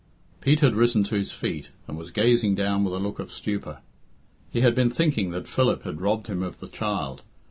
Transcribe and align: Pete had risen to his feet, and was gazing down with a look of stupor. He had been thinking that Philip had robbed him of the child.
Pete 0.39 0.61
had 0.61 0.73
risen 0.73 1.03
to 1.03 1.15
his 1.15 1.31
feet, 1.31 1.69
and 1.87 1.95
was 1.95 2.09
gazing 2.09 2.55
down 2.55 2.83
with 2.83 2.95
a 2.95 2.97
look 2.97 3.19
of 3.19 3.31
stupor. 3.31 3.81
He 4.49 4.61
had 4.61 4.73
been 4.73 4.89
thinking 4.89 5.29
that 5.29 5.47
Philip 5.47 5.83
had 5.83 6.01
robbed 6.01 6.25
him 6.25 6.41
of 6.41 6.59
the 6.59 6.69
child. 6.69 7.21